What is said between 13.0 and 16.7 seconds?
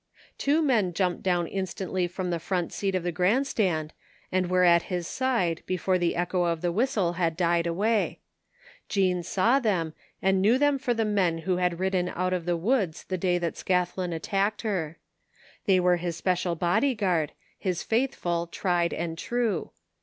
the day that Scathlin attacked her. They were his special